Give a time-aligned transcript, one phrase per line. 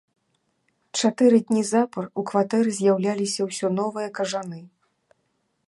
[1.01, 4.59] Чатыры дні запар у кватэры з'яўляліся ўсё новыя кажаны.